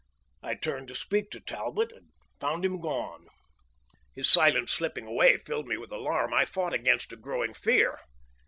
[0.41, 2.07] I turned to speak to Talbot and
[2.39, 3.27] found him gone.
[4.15, 6.33] His silent slipping away filled me with alarm.
[6.33, 7.99] I fought against a growing fear.